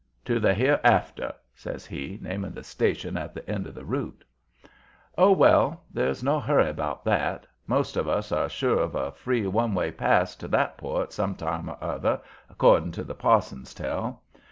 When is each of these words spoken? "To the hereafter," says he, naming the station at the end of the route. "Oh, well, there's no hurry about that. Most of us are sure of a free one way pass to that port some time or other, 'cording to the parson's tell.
"To 0.25 0.39
the 0.39 0.55
hereafter," 0.55 1.31
says 1.53 1.85
he, 1.85 2.17
naming 2.23 2.53
the 2.53 2.63
station 2.63 3.17
at 3.17 3.35
the 3.35 3.47
end 3.47 3.67
of 3.67 3.75
the 3.75 3.85
route. 3.85 4.23
"Oh, 5.15 5.31
well, 5.31 5.83
there's 5.91 6.23
no 6.23 6.39
hurry 6.39 6.69
about 6.69 7.05
that. 7.05 7.45
Most 7.67 7.95
of 7.95 8.07
us 8.07 8.31
are 8.31 8.49
sure 8.49 8.79
of 8.79 8.95
a 8.95 9.11
free 9.11 9.45
one 9.45 9.75
way 9.75 9.91
pass 9.91 10.35
to 10.37 10.47
that 10.47 10.79
port 10.79 11.13
some 11.13 11.35
time 11.35 11.69
or 11.69 11.77
other, 11.79 12.19
'cording 12.57 12.91
to 12.93 13.03
the 13.03 13.13
parson's 13.13 13.75
tell. 13.75 14.23